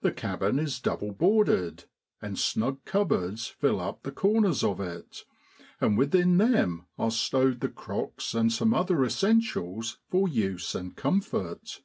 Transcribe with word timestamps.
The 0.00 0.10
cabin 0.10 0.58
is 0.58 0.80
double 0.80 1.12
boarded; 1.12 1.84
and 2.20 2.36
snug 2.36 2.84
cupboards 2.84 3.46
fill 3.46 3.78
up 3.78 4.02
the 4.02 4.10
corners 4.10 4.64
of 4.64 4.80
it, 4.80 5.22
and 5.80 5.96
within 5.96 6.38
them 6.38 6.86
are 6.98 7.12
stowed 7.12 7.60
the 7.60 7.68
crocks 7.68 8.34
and 8.34 8.52
some 8.52 8.74
other 8.74 9.04
essentials 9.04 9.98
for 10.10 10.26
use 10.26 10.74
and 10.74 10.96
comfort. 10.96 11.82